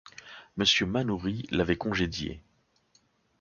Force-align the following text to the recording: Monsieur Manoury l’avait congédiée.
Monsieur 0.57 0.87
Manoury 0.87 1.45
l’avait 1.51 1.75
congédiée. 1.77 2.41